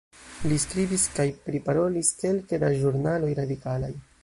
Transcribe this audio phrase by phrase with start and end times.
[0.51, 3.95] Li skribis kaj prilaboris kelke da ĵurnaloj radikalaj.